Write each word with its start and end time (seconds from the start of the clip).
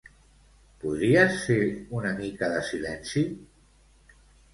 Podries 0.85 1.35
fer 1.49 1.57
una 1.99 2.13
mica 2.21 2.49
de 2.53 2.63
silenci? 2.71 3.23